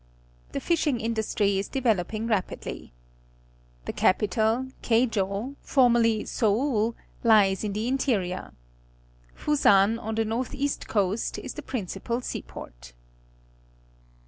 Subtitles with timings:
[0.53, 2.91] The J]~;hing industry is developing rapidly.
[3.85, 8.51] The capital, Keij p, formerly Seoul, lies in the interior.
[9.45, 12.93] EjiME^ on the south east coast, is the principal seaport.